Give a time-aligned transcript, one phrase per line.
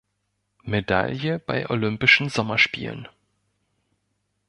[0.65, 3.07] Medaille bei Olympischen Sommerspielen.